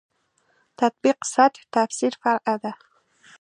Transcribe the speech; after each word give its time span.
تطبیق 0.79 1.17
سطح 1.33 1.61
تفسیر 1.73 2.13
فرع 2.21 2.55
ده. 2.63 2.71